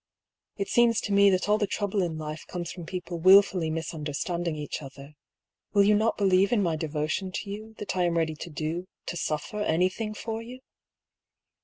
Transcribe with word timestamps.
"It 0.57 0.67
seems 0.67 0.99
to 1.01 1.13
me 1.13 1.29
that 1.29 1.47
all 1.47 1.59
the 1.59 1.67
trouble 1.67 2.01
in 2.01 2.17
life 2.17 2.47
comes 2.47 2.71
from 2.71 2.87
people 2.87 3.19
wilfully 3.19 3.69
misunderstanding 3.69 4.55
each 4.55 4.81
other. 4.81 5.13
Will 5.73 5.83
you 5.83 5.93
not 5.93 6.17
believe 6.17 6.51
in 6.51 6.63
my 6.63 6.75
devotion 6.75 7.31
to 7.31 7.51
you, 7.51 7.75
that 7.77 7.95
I 7.95 8.05
am 8.05 8.17
ready 8.17 8.33
to 8.33 8.49
do, 8.49 8.87
to 9.05 9.15
suffer 9.15 9.61
anything 9.61 10.15
for 10.15 10.41
you 10.41 10.61